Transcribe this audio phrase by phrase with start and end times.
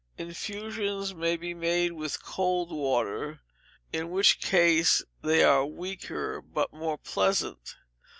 [0.17, 3.39] Infusions may be made with cold water,
[3.93, 7.75] in which case they are weaker, but more pleasant.